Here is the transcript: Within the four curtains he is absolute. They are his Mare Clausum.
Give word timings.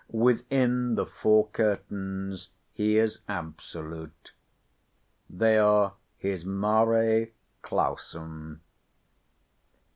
Within 0.09 0.95
the 0.95 1.05
four 1.05 1.49
curtains 1.49 2.49
he 2.73 2.97
is 2.97 3.19
absolute. 3.27 4.31
They 5.29 5.59
are 5.59 5.93
his 6.17 6.43
Mare 6.43 7.27
Clausum. 7.61 8.61